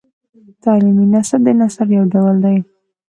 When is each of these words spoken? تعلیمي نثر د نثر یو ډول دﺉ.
تعلیمي 0.63 1.05
نثر 1.13 1.39
د 1.45 1.47
نثر 1.59 1.87
یو 1.97 2.03
ډول 2.13 2.35
دﺉ. 2.43 2.59